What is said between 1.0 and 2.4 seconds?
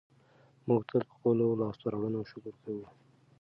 په خپلو لاسته راوړنو